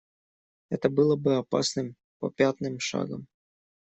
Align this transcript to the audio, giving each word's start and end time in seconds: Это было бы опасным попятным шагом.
Это 0.71 0.89
было 0.89 1.15
бы 1.15 1.35
опасным 1.35 1.93
попятным 2.17 2.79
шагом. 2.79 3.27